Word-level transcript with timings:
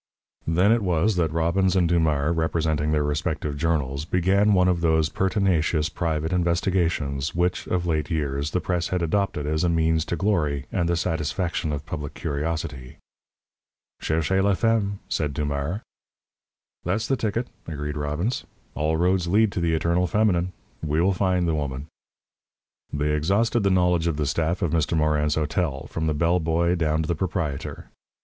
Then 0.47 0.71
it 0.71 0.81
was 0.81 1.15
that 1.17 1.29
Robbins 1.31 1.75
and 1.75 1.87
Dumars, 1.87 2.35
representing 2.35 2.89
their 2.91 3.03
respective 3.03 3.55
journals, 3.55 4.03
began 4.03 4.51
one 4.53 4.67
of 4.67 4.81
those 4.81 5.09
pertinacious 5.09 5.89
private 5.89 6.33
investigations 6.33 7.35
which, 7.35 7.67
of 7.67 7.85
late 7.85 8.09
years, 8.09 8.49
the 8.49 8.59
press 8.59 8.87
has 8.87 8.99
adopted 9.03 9.45
as 9.45 9.63
a 9.63 9.69
means 9.69 10.03
to 10.05 10.15
glory 10.15 10.65
and 10.71 10.89
the 10.89 10.95
satisfaction 10.95 11.71
of 11.71 11.85
public 11.85 12.15
curiosity. 12.15 12.97
"Cherchez 14.01 14.43
la 14.43 14.55
femme," 14.55 14.97
said 15.07 15.35
Dumars. 15.35 15.81
"That's 16.83 17.07
the 17.07 17.15
ticket!" 17.15 17.47
agreed 17.67 17.95
Robbins. 17.95 18.43
"All 18.73 18.97
roads 18.97 19.27
lead 19.27 19.51
to 19.51 19.59
the 19.61 19.75
eternal 19.75 20.07
feminine. 20.07 20.51
We 20.81 20.99
will 20.99 21.13
find 21.13 21.47
the 21.47 21.53
woman." 21.53 21.85
They 22.91 23.11
exhausted 23.11 23.59
the 23.61 23.69
knowledge 23.69 24.07
of 24.07 24.17
the 24.17 24.25
staff 24.25 24.63
of 24.63 24.71
Mr. 24.71 24.97
Morin's 24.97 25.35
hotel, 25.35 25.85
from 25.91 26.07
the 26.07 26.15
bell 26.15 26.39
boy 26.39 26.73
down 26.73 27.03
to 27.03 27.07
the 27.07 27.13
proprietor. 27.13 27.89